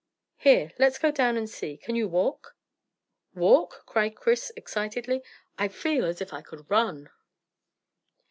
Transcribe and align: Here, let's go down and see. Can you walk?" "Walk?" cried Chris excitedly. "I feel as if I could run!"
Here, 0.37 0.73
let's 0.79 0.97
go 0.97 1.11
down 1.11 1.37
and 1.37 1.47
see. 1.47 1.77
Can 1.77 1.95
you 1.95 2.07
walk?" 2.07 2.55
"Walk?" 3.35 3.83
cried 3.85 4.15
Chris 4.15 4.51
excitedly. 4.55 5.21
"I 5.59 5.67
feel 5.67 6.05
as 6.05 6.21
if 6.21 6.33
I 6.33 6.41
could 6.41 6.65
run!" 6.71 7.11